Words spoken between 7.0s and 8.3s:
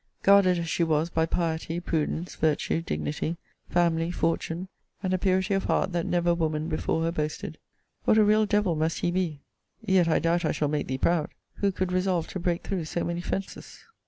her boasted, what a